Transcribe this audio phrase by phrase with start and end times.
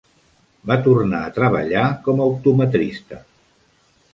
[0.69, 3.21] Va tornar a treballar com a optometrista.